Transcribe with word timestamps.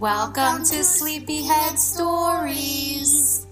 Welcome 0.00 0.62
to 0.62 0.84
Sleepyhead 0.84 1.76
Stories. 1.76 3.48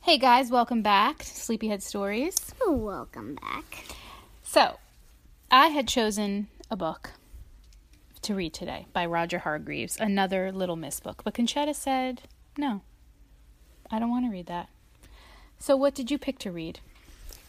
Hey 0.00 0.16
guys, 0.16 0.50
welcome 0.50 0.80
back 0.80 1.18
to 1.18 1.26
Sleepyhead 1.26 1.82
Stories. 1.82 2.54
Oh, 2.62 2.72
welcome 2.72 3.34
back. 3.34 3.84
So, 4.42 4.78
I 5.50 5.68
had 5.68 5.86
chosen 5.86 6.48
a 6.70 6.76
book 6.76 7.10
to 8.22 8.34
read 8.34 8.54
today 8.54 8.86
by 8.94 9.04
Roger 9.04 9.40
Hargreaves, 9.40 9.98
another 10.00 10.52
Little 10.52 10.76
Miss 10.76 11.00
book. 11.00 11.20
But 11.22 11.34
Conchetta 11.34 11.74
said, 11.74 12.22
no, 12.56 12.80
I 13.90 13.98
don't 13.98 14.08
want 14.08 14.24
to 14.24 14.32
read 14.32 14.46
that. 14.46 14.70
So, 15.58 15.76
what 15.76 15.94
did 15.94 16.10
you 16.10 16.16
pick 16.16 16.38
to 16.38 16.50
read? 16.50 16.80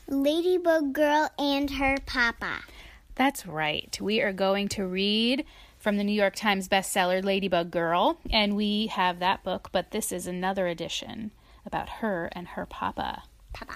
Ladybug 0.10 0.92
Girl 0.92 1.30
and 1.40 1.72
Her 1.72 1.96
Papa. 2.06 2.64
That's 3.16 3.46
right. 3.46 3.98
We 4.02 4.22
are 4.22 4.34
going 4.34 4.68
to 4.70 4.86
read 4.86 5.46
from 5.78 5.98
the 5.98 6.04
New 6.04 6.14
York 6.14 6.36
Times 6.36 6.68
bestseller 6.68 7.24
Ladybug 7.24 7.72
Girl, 7.72 8.18
and 8.30 8.56
we 8.56 8.88
have 8.88 9.20
that 9.20 9.44
book, 9.44 9.70
but 9.72 9.92
this 9.92 10.12
is 10.12 10.28
another 10.28 10.68
edition 10.68 11.32
about 11.66 11.90
her 11.90 12.30
and 12.34 12.50
her 12.50 12.66
papa. 12.66 13.24
Papa. 13.54 13.76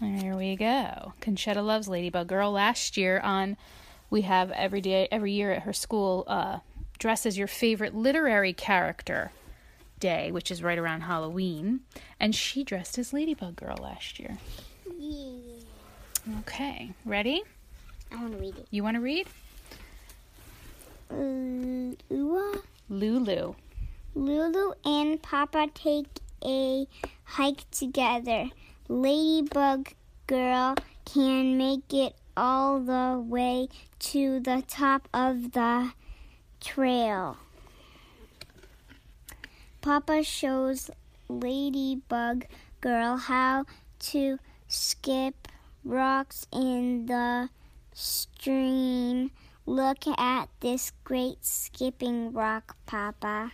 There 0.00 0.34
we 0.36 0.56
go. 0.56 1.12
Conchetta 1.20 1.64
loves 1.64 1.88
Ladybug 1.88 2.26
Girl. 2.26 2.50
Last 2.50 2.96
year 2.96 3.20
on 3.20 3.56
we 4.10 4.22
have 4.22 4.50
every 4.50 4.80
day 4.80 5.08
every 5.10 5.32
year 5.32 5.52
at 5.52 5.62
her 5.62 5.72
school 5.72 6.24
uh, 6.26 6.58
dress 6.98 7.24
as 7.24 7.38
your 7.38 7.46
favorite 7.46 7.94
literary 7.94 8.52
character 8.52 9.32
day, 9.98 10.32
which 10.32 10.50
is 10.50 10.62
right 10.62 10.78
around 10.78 11.02
Halloween, 11.02 11.80
and 12.18 12.34
she 12.34 12.64
dressed 12.64 12.98
as 12.98 13.12
Ladybug 13.12 13.56
Girl 13.56 13.76
last 13.80 14.18
year. 14.18 14.38
Yeah. 14.98 15.30
Okay, 16.40 16.92
ready? 17.04 17.42
I 18.12 18.20
want 18.20 18.32
to 18.32 18.38
read 18.38 18.56
it. 18.56 18.66
You 18.70 18.82
want 18.82 18.96
to 18.96 19.00
read? 19.00 19.26
Uh, 21.10 21.94
Lulu. 22.88 23.54
Lulu 24.14 24.72
and 24.84 25.22
Papa 25.22 25.68
take 25.74 26.06
a 26.44 26.86
hike 27.24 27.70
together. 27.70 28.50
Ladybug 28.88 29.88
Girl 30.26 30.74
can 31.04 31.56
make 31.56 31.92
it 31.92 32.14
all 32.36 32.80
the 32.80 33.18
way 33.18 33.68
to 33.98 34.40
the 34.40 34.62
top 34.66 35.08
of 35.12 35.52
the 35.52 35.92
trail. 36.60 37.38
Papa 39.80 40.22
shows 40.22 40.90
Ladybug 41.28 42.46
Girl 42.80 43.16
how 43.16 43.64
to 44.00 44.38
skip 44.68 45.48
rocks 45.84 46.46
in 46.52 47.06
the 47.06 47.48
stream. 47.92 49.30
Look 49.64 50.06
at 50.08 50.48
this 50.60 50.92
great 51.04 51.44
skipping 51.44 52.32
rock, 52.32 52.76
Papa. 52.86 53.52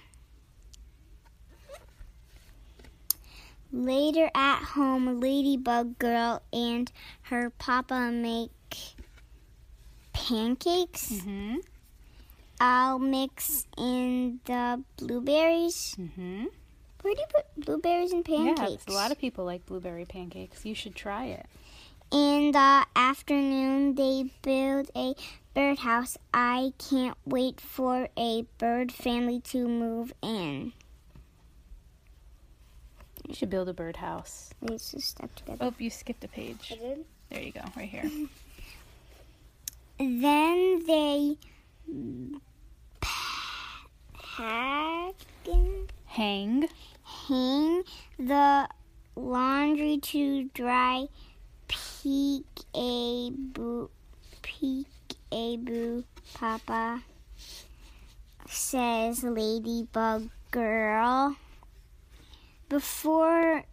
Later 3.71 4.31
at 4.35 4.61
home, 4.63 5.21
Ladybug 5.21 5.99
Girl 5.99 6.41
and 6.53 6.91
her 7.23 7.51
papa 7.51 8.11
make 8.11 8.51
pancakes. 10.15 11.13
Mm-hmm. 11.13 11.57
I'll 12.61 12.99
mix 12.99 13.67
in 13.77 14.41
the 14.47 14.83
blueberries. 14.97 15.95
Mm-hmm. 16.01 16.47
Where 17.03 17.15
do 17.15 17.21
you 17.21 17.27
put 17.29 17.65
blueberries 17.65 18.13
and 18.13 18.27
Yeah, 18.27 18.55
pancakes? 18.55 18.87
a 18.87 18.93
lot 18.93 19.13
of 19.13 19.19
people 19.19 19.45
like 19.45 19.67
blueberry 19.67 20.07
pancakes. 20.07 20.65
You 20.65 20.75
should 20.75 20.95
try 20.95 21.27
it. 21.27 21.47
In 22.11 22.53
the 22.53 22.87
afternoon, 22.97 23.95
they 23.95 24.31
build 24.43 24.91
a 24.97 25.15
birdhouse. 25.55 26.17
I 26.33 26.73
can't 26.79 27.17
wait 27.27 27.61
for 27.61 28.09
a 28.17 28.47
bird 28.57 28.91
family 28.91 29.41
to 29.41 29.69
move 29.69 30.15
in. 30.23 30.73
You 33.27 33.35
should 33.35 33.51
build 33.51 33.69
a 33.69 33.75
birdhouse. 33.75 34.51
Let's 34.63 34.93
just 34.93 35.09
step 35.09 35.35
together. 35.35 35.59
Oh, 35.67 35.75
you 35.79 35.91
skipped 35.91 36.25
a 36.25 36.29
page. 36.29 36.71
did. 36.71 37.05
There 37.29 37.43
you 37.43 37.53
go, 37.53 37.61
right 37.77 37.89
here. 37.89 38.11
Then 39.99 40.87
they 40.87 41.37
pack 43.01 45.15
and 45.45 45.93
Hang. 46.07 46.69
hang 47.03 47.83
the 48.19 48.69
laundry 49.17 49.99
to 49.99 50.45
dry. 50.55 51.09
Peek 52.03 52.45
a 52.77 53.31
boo, 53.35 53.91
peek 54.41 54.87
a 55.33 55.57
boo, 55.57 56.05
Papa, 56.33 57.03
says 58.49 59.25
Ladybug 59.25 60.31
Girl. 60.53 61.37
Before 62.69 63.65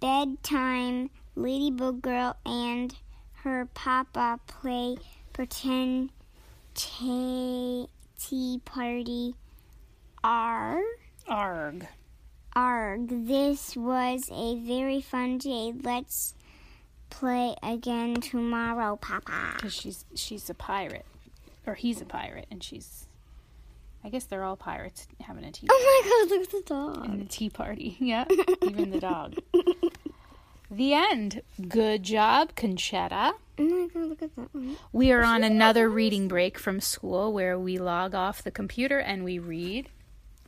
bedtime, 0.00 1.08
Ladybug 1.34 2.02
Girl 2.02 2.36
and 2.44 2.94
her 3.36 3.66
papa 3.72 4.38
play 4.46 4.96
pretend 5.32 6.10
tea 6.74 7.88
party. 8.66 9.34
Are 10.22 10.82
Arg. 11.26 11.86
arg! 12.54 13.26
This 13.26 13.74
was 13.76 14.28
a 14.30 14.56
very 14.56 15.00
fun 15.00 15.38
day. 15.38 15.72
Let's 15.82 16.34
play 17.12 17.54
again 17.62 18.16
tomorrow, 18.20 18.96
Papa. 18.96 19.52
Because 19.56 19.72
she's 19.74 20.04
she's 20.14 20.48
a 20.50 20.54
pirate, 20.54 21.06
or 21.66 21.74
he's 21.74 22.00
a 22.00 22.04
pirate, 22.04 22.46
and 22.50 22.62
she's. 22.62 23.06
I 24.04 24.08
guess 24.08 24.24
they're 24.24 24.42
all 24.42 24.56
pirates 24.56 25.06
having 25.20 25.44
a 25.44 25.52
tea 25.52 25.68
Party. 25.68 25.80
Oh 25.80 26.02
my 26.02 26.10
God! 26.10 26.30
Look 26.36 26.42
at 26.42 26.50
the 26.50 26.74
dog. 26.74 27.04
and 27.08 27.22
a 27.22 27.24
tea 27.26 27.48
party. 27.50 27.96
Yeah, 28.00 28.24
even 28.62 28.90
the 28.90 29.00
dog. 29.00 29.36
The 30.70 30.94
end. 30.94 31.42
Good 31.68 32.02
job, 32.02 32.54
Conchetta. 32.56 33.32
Oh 33.58 33.62
my 33.62 33.88
God! 33.92 34.04
Look 34.08 34.22
at 34.22 34.34
that 34.36 34.54
one. 34.54 34.76
We 34.90 35.12
are 35.12 35.22
on 35.22 35.44
another 35.44 35.88
reading 35.90 36.28
break 36.28 36.58
from 36.58 36.80
school 36.80 37.30
where 37.32 37.58
we 37.58 37.76
log 37.78 38.14
off 38.14 38.42
the 38.42 38.50
computer 38.50 38.98
and 38.98 39.22
we 39.22 39.38
read. 39.38 39.90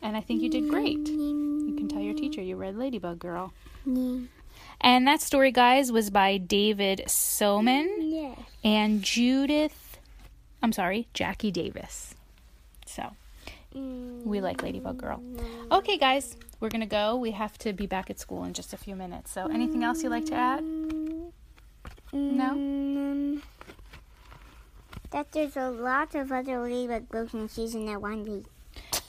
And 0.01 0.17
I 0.17 0.23
think 0.23 0.41
you 0.41 0.49
did 0.49 0.69
great. 0.71 1.07
You 1.09 1.75
can 1.77 1.89
tell 1.89 2.01
your 2.01 2.15
teacher 2.15 2.41
you 2.41 2.57
read 2.57 2.75
Ladybug 2.77 3.19
Girl. 3.19 3.53
Yeah. 3.85 4.21
And 4.85 5.09
that 5.09 5.23
story, 5.23 5.51
guys, 5.51 5.91
was 5.91 6.11
by 6.11 6.37
David 6.37 7.05
Soman 7.07 7.87
Yeah. 8.01 8.35
and 8.63 9.03
Judith, 9.03 9.99
I'm 10.63 10.73
sorry, 10.73 11.09
Jacky 11.15 11.51
Davis. 11.51 12.15
So 12.85 13.11
we 13.75 14.41
like 14.43 14.63
Ladybug 14.63 14.99
Girl. 14.99 15.23
Okay, 15.73 15.97
guys, 15.97 16.37
we're 16.61 16.69
going 16.69 16.83
to 16.83 16.87
go. 16.87 17.17
We 17.17 17.31
have 17.31 17.57
to 17.59 17.73
be 17.73 17.87
back 17.87 18.11
at 18.11 18.21
school 18.21 18.45
in 18.45 18.53
just 18.53 18.75
a 18.75 18.77
few 18.77 18.95
minutes. 18.95 19.33
So 19.33 19.47
anything 19.47 19.83
else 19.83 20.03
you'd 20.03 20.11
like 20.11 20.27
to 20.27 20.35
add? 20.35 20.63
No? 22.13 22.53
Mm, 22.55 23.41
that 25.11 25.33
there's 25.33 25.57
a 25.57 25.71
lot 25.71 26.15
of 26.15 26.31
other 26.31 26.61
ladybug 26.61 27.09
books 27.09 27.33
and 27.33 27.51
she's 27.51 27.75
in 27.75 27.87
that 27.87 28.01
one 28.03 28.23
week. 28.25 28.45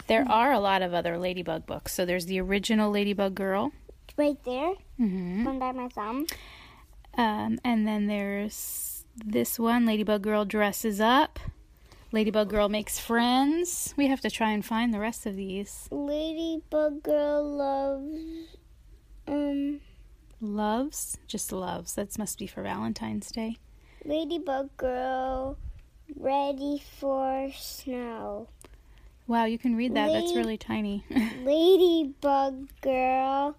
There 0.08 0.26
are 0.30 0.52
a 0.52 0.60
lot 0.60 0.82
of 0.84 0.94
other 0.94 1.18
Ladybug 1.18 1.66
books. 1.66 1.92
So 1.94 2.06
there's 2.06 2.28
the 2.28 2.40
original 2.40 2.92
Ladybug 2.92 3.34
Girl. 3.34 3.72
Right 4.18 4.42
there, 4.46 4.74
hmm 4.98 5.44
one 5.46 5.60
by 5.60 5.72
my 5.74 5.90
thumb. 5.90 6.26
Um, 7.18 7.60
and 7.64 7.88
then 7.88 8.08
there's 8.08 9.06
this 9.16 9.58
one 9.60 9.86
Ladybug 9.86 10.22
Girl 10.22 10.46
dresses 10.46 11.00
up. 11.02 11.40
Ladybug 12.12 12.50
Girl 12.50 12.70
makes 12.70 12.98
friends. 13.00 13.94
We 13.98 14.08
have 14.08 14.22
to 14.22 14.30
try 14.30 14.52
and 14.52 14.64
find 14.64 14.94
the 14.94 15.00
rest 15.00 15.26
of 15.26 15.36
these. 15.36 15.88
Ladybug 15.92 17.04
girl 17.04 17.44
loves 17.58 18.58
um 19.28 19.82
Loves, 20.42 21.18
just 21.28 21.52
loves. 21.52 21.96
That 21.96 22.18
must 22.18 22.38
be 22.38 22.48
for 22.48 22.62
Valentine's 22.62 23.32
Day. 23.32 23.58
ladybug 24.06 24.70
girl 24.78 25.58
ready 26.16 26.82
for 27.00 27.50
snow. 27.56 28.48
Wow, 29.28 29.46
you 29.46 29.58
can 29.58 29.76
read 29.76 29.96
that. 29.96 30.12
That's 30.12 30.36
really 30.36 30.58
tiny. 30.58 31.04
Ladybug 31.44 32.70
girl 32.82 33.56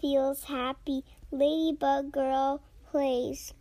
feels 0.00 0.44
happy. 0.44 1.04
Ladybug 1.30 2.12
girl 2.12 2.60
plays. 2.90 3.52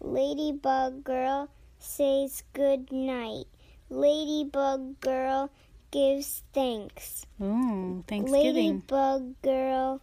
Ladybug 0.00 1.02
girl 1.04 1.48
says 1.78 2.42
good 2.52 2.92
night. 2.92 3.46
Ladybug 3.90 5.00
girl 5.00 5.50
gives 5.90 6.42
thanks. 6.52 7.24
Ooh, 7.42 8.04
Thanksgiving. 8.06 8.82
Ladybug 8.90 9.40
Girl 9.42 10.00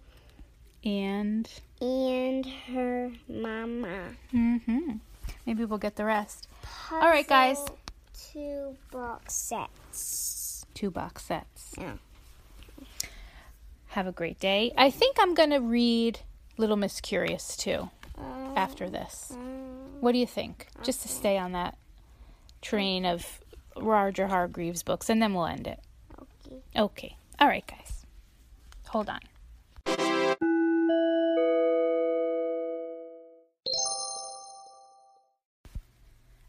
And 0.84 1.50
and 1.81 2.46
her 2.46 3.12
mama. 3.28 4.16
mm-hmm. 4.34 4.98
Maybe 5.46 5.66
we'll 5.66 5.78
get 5.80 5.96
the 5.98 6.06
rest. 6.06 6.48
All 6.92 7.00
right, 7.01 7.28
guys. 7.28 7.57
Puzzle 7.60 7.78
Two 8.31 8.78
box 8.92 9.34
sets. 9.36 10.66
Two 10.74 10.89
box 10.89 11.24
sets. 11.25 11.74
Yeah. 11.78 11.94
Have 13.94 14.07
a 14.07 14.12
great 14.12 14.40
day. 14.40 14.74
I 14.75 14.90
think 14.90 15.18
I'm 15.19 15.36
gonna 15.36 15.62
read 15.62 16.22
Little 16.57 16.78
Miss 16.78 17.00
Curious 17.00 17.56
too 17.56 17.92
after 18.56 18.90
this. 18.90 19.38
What 20.00 20.13
do 20.13 20.18
you 20.18 20.25
think? 20.25 20.66
Just 20.81 21.04
to 21.04 21.07
stay 21.07 21.38
on 21.38 21.51
that 21.51 21.78
train 22.60 23.06
of 23.06 23.40
Roger 23.78 24.30
Hargreaves 24.30 24.81
books, 24.81 25.12
and 25.12 25.22
then 25.22 25.36
we'll 25.36 25.45
end 25.45 25.68
it. 25.68 25.80
okay. 26.19 26.56
Okay. 26.75 27.18
All 27.40 27.48
right, 27.48 27.66
guys. 27.68 28.04
Hold 28.88 29.10
on. 29.10 29.19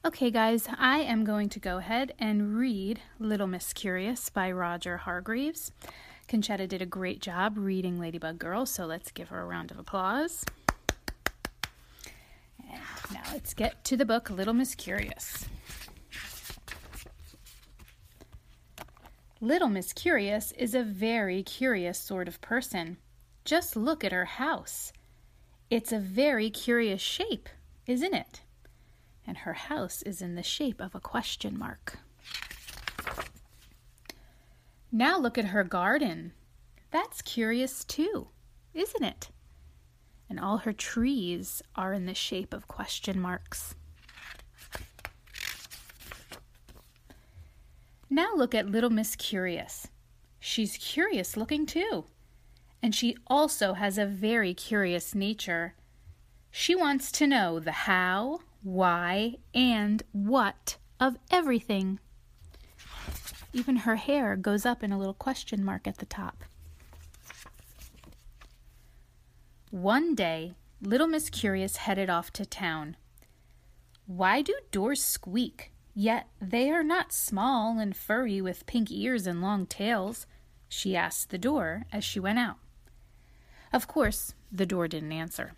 Okay, 0.06 0.30
guys, 0.30 0.68
I 0.78 1.00
am 1.00 1.24
going 1.24 1.50
to 1.50 1.58
go 1.58 1.76
ahead 1.76 2.14
and 2.18 2.56
read 2.56 3.00
Little 3.18 3.46
Miss 3.46 3.74
Curious 3.74 4.30
by 4.30 4.50
Roger 4.50 4.98
Hargreaves. 4.98 5.72
Conchetta 6.24 6.66
did 6.66 6.82
a 6.82 6.86
great 6.86 7.20
job 7.20 7.56
reading 7.56 7.98
Ladybug 7.98 8.38
Girl, 8.38 8.66
so 8.66 8.86
let's 8.86 9.10
give 9.10 9.28
her 9.28 9.40
a 9.40 9.46
round 9.46 9.70
of 9.70 9.78
applause. 9.78 10.44
And 12.58 12.80
now 13.12 13.22
let's 13.32 13.54
get 13.54 13.84
to 13.84 13.96
the 13.96 14.04
book 14.04 14.30
Little 14.30 14.54
Miss 14.54 14.74
Curious. 14.74 15.46
Little 19.40 19.68
Miss 19.68 19.92
Curious 19.92 20.52
is 20.52 20.74
a 20.74 20.82
very 20.82 21.42
curious 21.42 21.98
sort 21.98 22.28
of 22.28 22.40
person. 22.40 22.96
Just 23.44 23.76
look 23.76 24.02
at 24.02 24.12
her 24.12 24.24
house. 24.24 24.92
It's 25.68 25.92
a 25.92 25.98
very 25.98 26.48
curious 26.48 27.02
shape, 27.02 27.48
isn't 27.86 28.14
it? 28.14 28.40
And 29.26 29.38
her 29.38 29.52
house 29.52 30.02
is 30.02 30.22
in 30.22 30.34
the 30.34 30.42
shape 30.42 30.80
of 30.80 30.94
a 30.94 31.00
question 31.00 31.58
mark. 31.58 31.98
Now 34.96 35.18
look 35.18 35.36
at 35.36 35.46
her 35.46 35.64
garden. 35.64 36.34
That's 36.92 37.20
curious 37.20 37.84
too, 37.84 38.28
isn't 38.74 39.02
it? 39.02 39.28
And 40.30 40.38
all 40.38 40.58
her 40.58 40.72
trees 40.72 41.60
are 41.74 41.92
in 41.92 42.06
the 42.06 42.14
shape 42.14 42.54
of 42.54 42.68
question 42.68 43.20
marks. 43.20 43.74
Now 48.08 48.36
look 48.36 48.54
at 48.54 48.70
little 48.70 48.88
Miss 48.88 49.16
Curious. 49.16 49.88
She's 50.38 50.76
curious 50.76 51.36
looking 51.36 51.66
too. 51.66 52.04
And 52.80 52.94
she 52.94 53.16
also 53.26 53.72
has 53.72 53.98
a 53.98 54.06
very 54.06 54.54
curious 54.54 55.12
nature. 55.12 55.74
She 56.52 56.76
wants 56.76 57.10
to 57.10 57.26
know 57.26 57.58
the 57.58 57.72
how, 57.72 58.42
why, 58.62 59.38
and 59.52 60.04
what 60.12 60.76
of 61.00 61.16
everything. 61.32 61.98
Even 63.54 63.76
her 63.76 63.96
hair 63.96 64.34
goes 64.34 64.66
up 64.66 64.82
in 64.82 64.90
a 64.90 64.98
little 64.98 65.14
question 65.14 65.64
mark 65.64 65.86
at 65.86 65.98
the 65.98 66.06
top. 66.06 66.44
One 69.70 70.16
day, 70.16 70.54
little 70.82 71.06
Miss 71.06 71.30
Curious 71.30 71.76
headed 71.76 72.10
off 72.10 72.32
to 72.32 72.44
town. 72.44 72.96
Why 74.06 74.42
do 74.42 74.54
doors 74.72 75.02
squeak? 75.02 75.72
Yet 75.94 76.28
they 76.40 76.70
are 76.70 76.82
not 76.82 77.12
small 77.12 77.78
and 77.78 77.96
furry 77.96 78.40
with 78.40 78.66
pink 78.66 78.90
ears 78.90 79.26
and 79.26 79.40
long 79.40 79.66
tails, 79.66 80.26
she 80.68 80.96
asked 80.96 81.30
the 81.30 81.38
door 81.38 81.84
as 81.92 82.02
she 82.02 82.18
went 82.18 82.40
out. 82.40 82.56
Of 83.72 83.86
course, 83.86 84.34
the 84.50 84.66
door 84.66 84.88
didn't 84.88 85.12
answer. 85.12 85.52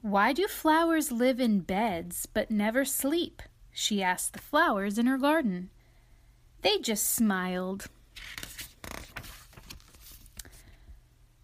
Why 0.00 0.32
do 0.32 0.46
flowers 0.46 1.10
live 1.10 1.40
in 1.40 1.60
beds 1.60 2.26
but 2.26 2.50
never 2.50 2.84
sleep? 2.84 3.42
she 3.72 4.02
asked 4.02 4.32
the 4.32 4.38
flowers 4.38 4.98
in 4.98 5.06
her 5.06 5.18
garden. 5.18 5.70
They 6.62 6.78
just 6.78 7.12
smiled. 7.12 7.86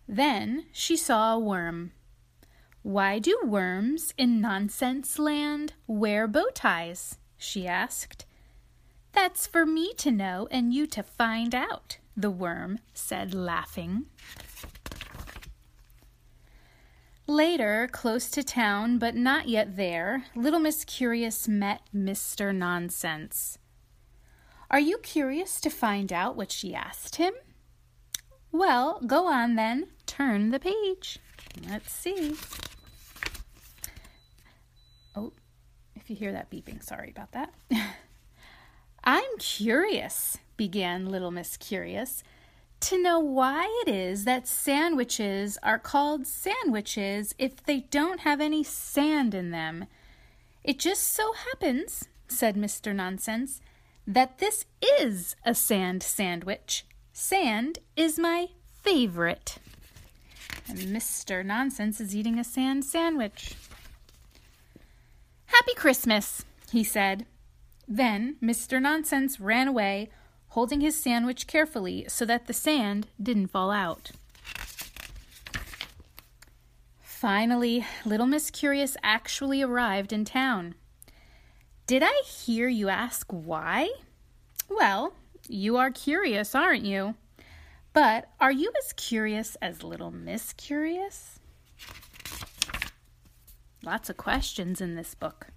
Then 0.06 0.66
she 0.72 0.96
saw 0.96 1.34
a 1.34 1.38
worm. 1.38 1.92
Why 2.82 3.18
do 3.18 3.38
worms 3.44 4.12
in 4.18 4.40
nonsense 4.40 5.18
land 5.18 5.72
wear 5.86 6.28
bow 6.28 6.50
ties? 6.54 7.18
she 7.36 7.66
asked. 7.66 8.24
That's 9.12 9.46
for 9.46 9.64
me 9.64 9.94
to 9.94 10.10
know 10.10 10.48
and 10.50 10.72
you 10.72 10.86
to 10.88 11.02
find 11.02 11.54
out, 11.54 11.98
the 12.16 12.30
worm 12.30 12.78
said, 12.92 13.32
laughing. 13.32 14.06
Later, 17.26 17.88
close 17.90 18.30
to 18.32 18.42
town, 18.42 18.98
but 18.98 19.14
not 19.14 19.48
yet 19.48 19.76
there, 19.76 20.26
little 20.36 20.60
Miss 20.60 20.84
Curious 20.84 21.48
met 21.48 21.80
Mr. 21.94 22.54
Nonsense. 22.54 23.56
Are 24.70 24.80
you 24.80 24.98
curious 24.98 25.58
to 25.62 25.70
find 25.70 26.12
out 26.12 26.36
what 26.36 26.52
she 26.52 26.74
asked 26.74 27.16
him? 27.16 27.32
Well, 28.52 29.00
go 29.06 29.26
on 29.26 29.54
then, 29.54 29.86
turn 30.04 30.50
the 30.50 30.60
page. 30.60 31.18
Let's 31.66 31.90
see. 31.90 32.34
Oh, 35.16 35.32
if 35.96 36.10
you 36.10 36.16
hear 36.16 36.32
that 36.32 36.50
beeping, 36.50 36.82
sorry 36.82 37.10
about 37.10 37.32
that. 37.32 37.54
I'm 39.04 39.38
curious, 39.38 40.36
began 40.58 41.06
little 41.06 41.30
Miss 41.30 41.56
Curious, 41.56 42.22
to 42.80 43.02
know 43.02 43.18
why 43.18 43.66
it 43.86 43.88
is 43.90 44.24
that 44.24 44.46
sandwiches 44.46 45.58
are 45.62 45.78
called 45.78 46.26
sandwiches 46.26 47.34
if 47.38 47.64
they 47.64 47.80
don't 47.90 48.20
have 48.20 48.40
any 48.40 48.62
sand 48.62 49.34
in 49.34 49.50
them. 49.50 49.86
It 50.62 50.78
just 50.78 51.04
so 51.04 51.32
happens, 51.32 52.04
said 52.28 52.56
Mr. 52.56 52.94
Nonsense, 52.94 53.60
that 54.06 54.38
this 54.38 54.66
is 55.00 55.34
a 55.44 55.54
sand 55.54 56.02
sandwich. 56.02 56.84
Sand 57.12 57.78
is 57.96 58.18
my 58.18 58.48
favorite. 58.82 59.58
And 60.68 60.78
Mr. 60.78 61.44
Nonsense 61.44 62.00
is 62.00 62.14
eating 62.14 62.38
a 62.38 62.44
sand 62.44 62.84
sandwich. 62.84 63.54
Happy 65.46 65.74
Christmas, 65.74 66.44
he 66.70 66.82
said. 66.82 67.26
Then 67.86 68.36
Mr. 68.42 68.80
Nonsense 68.80 69.38
ran 69.38 69.68
away, 69.68 70.10
holding 70.54 70.80
his 70.80 70.94
sandwich 70.94 71.48
carefully 71.48 72.06
so 72.08 72.24
that 72.24 72.46
the 72.46 72.52
sand 72.52 73.08
didn't 73.20 73.48
fall 73.48 73.72
out. 73.72 74.12
Finally, 77.00 77.84
little 78.04 78.26
Miss 78.26 78.52
Curious 78.52 78.96
actually 79.02 79.62
arrived 79.62 80.12
in 80.12 80.24
town. 80.24 80.76
Did 81.88 82.04
I 82.04 82.22
hear 82.24 82.68
you 82.68 82.88
ask 82.88 83.26
why? 83.32 83.90
Well, 84.68 85.14
you 85.48 85.76
are 85.76 85.90
curious, 85.90 86.54
aren't 86.54 86.84
you? 86.84 87.16
But 87.92 88.28
are 88.40 88.52
you 88.52 88.70
as 88.78 88.92
curious 88.92 89.56
as 89.60 89.82
little 89.82 90.12
Miss 90.12 90.52
Curious? 90.52 91.40
Lots 93.82 94.08
of 94.08 94.16
questions 94.16 94.80
in 94.80 94.94
this 94.94 95.16
book. 95.16 95.48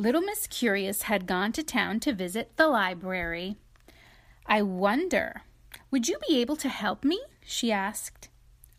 Little 0.00 0.22
Miss 0.22 0.46
Curious 0.46 1.02
had 1.02 1.26
gone 1.26 1.52
to 1.52 1.62
town 1.62 2.00
to 2.00 2.14
visit 2.14 2.56
the 2.56 2.68
library. 2.68 3.56
I 4.46 4.62
wonder, 4.62 5.42
would 5.90 6.08
you 6.08 6.16
be 6.26 6.40
able 6.40 6.56
to 6.56 6.70
help 6.70 7.04
me? 7.04 7.20
she 7.44 7.70
asked. 7.70 8.30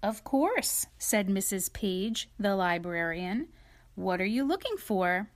Of 0.02 0.24
course, 0.24 0.88
said 0.98 1.28
Mrs. 1.28 1.72
Page, 1.72 2.28
the 2.40 2.56
librarian. 2.56 3.50
What 3.94 4.20
are 4.20 4.26
you 4.26 4.44
looking 4.44 4.78
for? 4.78 5.30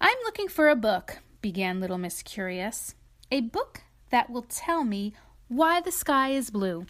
I'm 0.00 0.16
looking 0.22 0.46
for 0.46 0.68
a 0.68 0.76
book, 0.76 1.18
began 1.42 1.80
Little 1.80 1.98
Miss 1.98 2.22
Curious. 2.22 2.94
A 3.32 3.40
book 3.40 3.82
that 4.10 4.30
will 4.30 4.46
tell 4.48 4.84
me 4.84 5.12
why 5.48 5.80
the 5.80 5.90
sky 5.90 6.28
is 6.28 6.50
blue. 6.50 6.86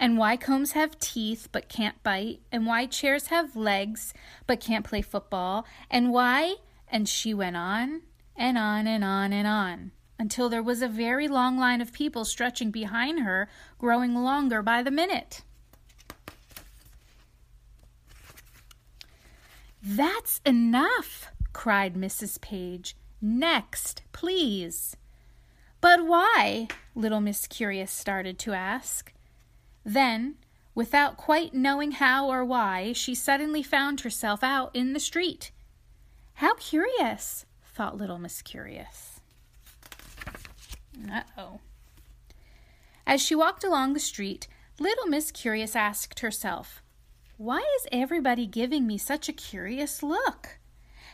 And 0.00 0.16
why 0.16 0.38
combs 0.38 0.72
have 0.72 0.98
teeth 0.98 1.50
but 1.52 1.68
can't 1.68 2.02
bite, 2.02 2.40
and 2.50 2.66
why 2.66 2.86
chairs 2.86 3.26
have 3.26 3.54
legs 3.54 4.14
but 4.46 4.58
can't 4.58 4.84
play 4.84 5.02
football, 5.02 5.66
and 5.90 6.10
why, 6.10 6.56
and 6.88 7.06
she 7.06 7.34
went 7.34 7.56
on 7.56 8.00
and 8.34 8.56
on 8.56 8.86
and 8.86 9.04
on 9.04 9.34
and 9.34 9.46
on 9.46 9.90
until 10.18 10.48
there 10.48 10.62
was 10.62 10.80
a 10.80 10.88
very 10.88 11.28
long 11.28 11.58
line 11.58 11.82
of 11.82 11.92
people 11.92 12.24
stretching 12.24 12.70
behind 12.70 13.20
her, 13.20 13.48
growing 13.78 14.14
longer 14.14 14.62
by 14.62 14.82
the 14.82 14.90
minute. 14.90 15.42
That's 19.82 20.40
enough, 20.46 21.30
cried 21.52 21.94
Mrs. 21.94 22.40
Page. 22.40 22.96
Next, 23.20 24.02
please. 24.12 24.96
But 25.82 26.06
why? 26.06 26.68
Little 26.94 27.20
Miss 27.20 27.46
Curious 27.46 27.90
started 27.90 28.38
to 28.40 28.52
ask. 28.54 29.12
Then, 29.84 30.36
Without 30.74 31.16
quite 31.16 31.52
knowing 31.52 31.92
how 31.92 32.28
or 32.28 32.44
why, 32.44 32.92
she 32.92 33.14
suddenly 33.14 33.62
found 33.62 34.00
herself 34.00 34.42
out 34.42 34.74
in 34.74 34.92
the 34.92 35.00
street. 35.00 35.50
How 36.34 36.54
curious, 36.54 37.44
thought 37.74 37.96
little 37.96 38.18
Miss 38.18 38.40
Curious. 38.40 39.20
Uh 41.10 41.22
oh. 41.36 41.60
As 43.06 43.20
she 43.20 43.34
walked 43.34 43.64
along 43.64 43.92
the 43.92 44.00
street, 44.00 44.46
little 44.78 45.06
Miss 45.06 45.32
Curious 45.32 45.74
asked 45.74 46.20
herself, 46.20 46.82
Why 47.36 47.58
is 47.78 47.88
everybody 47.90 48.46
giving 48.46 48.86
me 48.86 48.96
such 48.96 49.28
a 49.28 49.34
curious 49.34 50.02
look? 50.02 50.60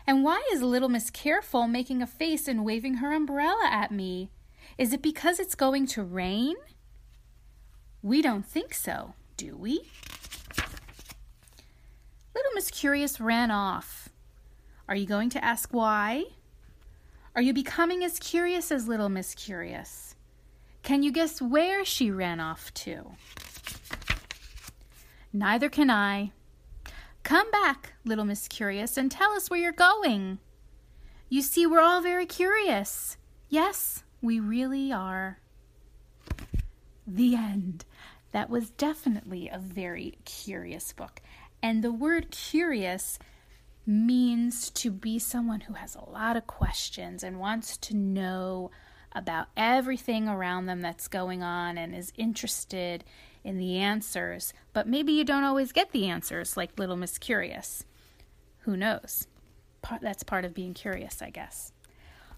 And 0.07 0.23
why 0.23 0.43
is 0.53 0.63
little 0.63 0.89
Miss 0.89 1.11
Careful 1.11 1.67
making 1.67 2.03
a 2.03 2.07
face 2.07 2.47
and 2.47 2.65
waving 2.65 2.95
her 2.99 3.13
umbrella 3.13 3.69
at 3.69 3.91
me? 3.91 4.31
Is 4.77 4.93
it 4.93 5.03
because 5.03 5.41
it's 5.41 5.55
going 5.55 5.87
to 5.89 6.03
rain? 6.03 6.55
We 8.07 8.23
don't 8.23 8.47
think 8.47 8.73
so, 8.73 9.15
do 9.37 9.57
we? 9.57 9.81
Little 12.37 12.53
Miss 12.55 12.71
Curious 12.71 13.21
ran 13.21 13.51
off. 13.51 14.11
Are 14.89 14.95
you 14.95 15.07
going 15.07 15.29
to 15.31 15.45
ask 15.45 15.75
why? 15.75 16.27
Are 17.35 17.43
you 17.43 17.53
becoming 17.53 18.05
as 18.05 18.21
curious 18.21 18.71
as 18.71 18.87
Little 18.87 19.09
Miss 19.09 19.35
Curious? 19.35 20.15
Can 20.85 21.03
you 21.03 21.11
guess 21.11 21.43
where 21.43 21.85
she 21.85 22.13
ran 22.13 22.39
off 22.39 22.73
to? 22.75 23.11
Neither 25.33 25.69
can 25.69 25.91
I. 25.91 26.31
Come 27.25 27.51
back, 27.51 27.95
Little 28.05 28.25
Miss 28.25 28.47
Curious, 28.47 28.97
and 28.97 29.11
tell 29.11 29.33
us 29.33 29.51
where 29.51 29.59
you're 29.59 29.73
going. 29.73 30.39
You 31.29 31.43
see, 31.43 31.67
we're 31.67 31.81
all 31.81 32.03
very 32.03 32.27
curious. 32.27 33.17
Yes, 33.49 34.05
we 34.23 34.39
really 34.39 34.93
are. 34.93 35.41
The 37.05 37.35
end. 37.37 37.85
That 38.37 38.51
was 38.51 38.69
definitely 38.69 39.49
a 39.49 39.59
very 39.59 40.19
curious 40.27 40.93
book. 40.93 41.23
And 41.63 41.83
the 41.83 41.91
word 41.91 42.31
curious 42.31 43.19
means 43.87 44.69
to 44.73 44.91
be 44.91 45.19
someone 45.19 45.61
who 45.61 45.73
has 45.73 45.95
a 45.95 46.11
lot 46.11 46.37
of 46.37 46.47
questions 46.47 47.25
and 47.25 47.41
wants 47.41 47.79
to 47.79 47.97
know 47.97 48.71
about 49.13 49.47
everything 49.57 50.29
around 50.29 50.67
them 50.67 50.83
that's 50.83 51.09
going 51.09 51.43
on 51.43 51.79
and 51.79 51.95
is 51.95 52.13
interested 52.19 53.05
in 53.43 53.57
the 53.57 53.79
answers, 53.79 54.53
but 54.75 54.87
maybe 54.87 55.15
you 55.15 55.25
don't 55.25 55.45
always 55.45 55.73
get 55.73 55.93
the 55.93 56.07
answers 56.07 56.59
like 56.59 56.79
Little 56.79 56.97
Miss 56.97 57.17
Curious. 57.17 57.87
Who 58.65 58.77
knows? 58.77 59.27
That's 60.03 60.25
part 60.25 60.45
of 60.45 60.53
being 60.53 60.75
curious, 60.75 61.23
I 61.23 61.31
guess. 61.31 61.73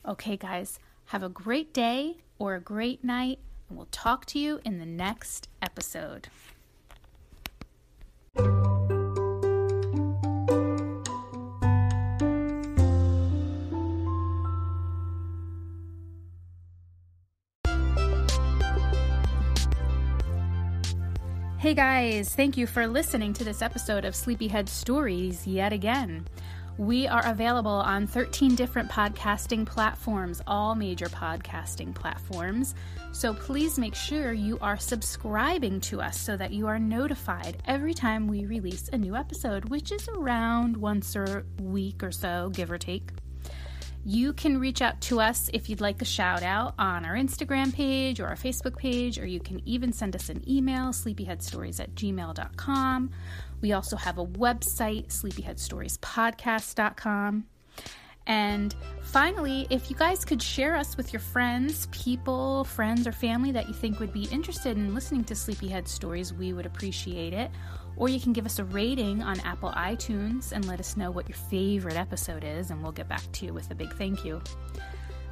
Okay, 0.07 0.37
guys, 0.37 0.79
have 1.07 1.25
a 1.25 1.29
great 1.29 1.75
day 1.75 2.19
or 2.39 2.55
a 2.55 2.61
great 2.61 3.03
night, 3.03 3.41
and 3.69 3.77
we'll 3.77 3.89
talk 3.91 4.25
to 4.27 4.39
you 4.39 4.61
in 4.65 4.79
the 4.79 4.87
next 4.87 5.49
episode. 5.61 6.29
Hey 21.59 21.75
guys, 21.75 22.35
thank 22.35 22.57
you 22.57 22.67
for 22.67 22.87
listening 22.87 23.33
to 23.35 23.45
this 23.45 23.63
episode 23.63 24.05
of 24.05 24.15
Sleepyhead 24.15 24.69
Stories 24.69 25.47
yet 25.47 25.73
again. 25.73 26.27
We 26.79 27.09
are 27.09 27.27
available 27.27 27.73
on 27.73 28.07
13 28.07 28.55
different 28.55 28.89
podcasting 28.89 29.67
platforms, 29.67 30.41
all 30.47 30.77
major 30.77 31.07
podcasting 31.07 31.93
platforms. 31.93 32.77
So 33.11 33.35
please 33.35 33.81
make 33.81 33.97
sure 33.97 34.33
you 34.33 34.61
are 34.61 34.79
subscribing 34.79 35.81
to 35.81 36.01
us 36.01 36.17
so 36.21 36.37
that 36.37 36.53
you 36.53 36.69
are 36.69 36.79
notified 36.79 37.61
every 37.67 37.95
time 37.95 38.29
we 38.29 38.47
release 38.47 38.89
a 38.93 38.97
new 38.97 39.17
episode, 39.17 39.69
which 39.71 39.91
is 39.91 40.09
around 40.09 40.77
once 40.77 41.17
a 41.17 41.43
week 41.61 42.05
or 42.05 42.13
so, 42.13 42.51
give 42.55 42.71
or 42.71 42.79
take. 42.79 43.11
You 44.11 44.33
can 44.33 44.59
reach 44.59 44.81
out 44.81 45.03
to 45.03 45.21
us 45.21 45.51
if 45.53 45.69
you'd 45.69 45.83
like 45.83 46.01
a 46.01 46.07
shout 46.07 46.43
out 46.43 46.73
on 46.79 47.05
our 47.05 47.13
Instagram 47.13 47.75
page 47.75 48.21
or 48.21 48.27
our 48.27 48.37
Facebook 48.37 48.79
page, 48.79 49.19
or 49.19 49.27
you 49.27 49.39
can 49.39 49.61
even 49.69 49.93
send 49.93 50.17
us 50.17 50.31
an 50.31 50.43
email, 50.49 50.93
sleepyheadstories 50.93 51.79
at 51.79 51.95
gmail.com. 51.95 53.11
We 53.61 53.73
also 53.73 53.97
have 53.97 54.17
a 54.17 54.25
website, 54.25 55.09
sleepyheadstoriespodcast.com. 55.09 57.45
And 58.29 58.77
finally, 59.01 59.67
if 59.71 59.91
you 59.91 59.97
guys 59.97 60.25
could 60.25 60.43
share 60.43 60.77
us 60.77 60.99
with 60.99 61.13
your 61.15 61.21
friends, 61.21 61.89
people, 61.91 62.65
friends, 62.65 63.07
or 63.07 63.13
family 63.13 63.51
that 63.53 63.67
you 63.67 63.75
think 63.75 63.99
would 63.99 64.13
be 64.13 64.25
interested 64.25 64.77
in 64.77 64.95
listening 64.95 65.25
to 65.25 65.35
Sleepyhead 65.35 65.89
Stories, 65.89 66.33
we 66.33 66.53
would 66.53 66.67
appreciate 66.67 67.33
it. 67.33 67.51
Or 67.97 68.09
you 68.09 68.21
can 68.21 68.35
give 68.35 68.47
us 68.47 68.59
a 68.59 68.65
rating 68.65 69.23
on 69.23 69.41
Apple 69.41 69.73
iTunes 69.73 70.53
and 70.53 70.67
let 70.67 70.79
us 70.79 70.97
know 70.97 71.11
what 71.11 71.29
your 71.29 71.39
favorite 71.39 71.97
episode 71.97 72.45
is, 72.45 72.71
and 72.71 72.83
we'll 72.83 72.93
get 72.93 73.09
back 73.09 73.23
to 73.33 73.47
you 73.47 73.55
with 73.55 73.71
a 73.71 73.75
big 73.75 73.93
thank 73.95 74.25
you. 74.25 74.41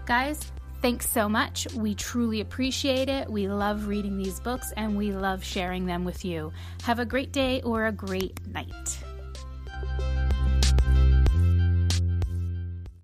Guys, 0.06 0.50
thanks 0.80 1.08
so 1.08 1.28
much. 1.28 1.68
We 1.74 1.94
truly 1.94 2.40
appreciate 2.40 3.08
it. 3.10 3.30
We 3.30 3.46
love 3.46 3.88
reading 3.88 4.16
these 4.16 4.40
books 4.40 4.72
and 4.76 4.96
we 4.96 5.12
love 5.12 5.44
sharing 5.44 5.84
them 5.84 6.04
with 6.04 6.24
you. 6.24 6.52
Have 6.84 6.98
a 6.98 7.04
great 7.04 7.30
day 7.30 7.60
or 7.62 7.86
a 7.86 7.92
great 7.92 8.40
night. 8.48 8.98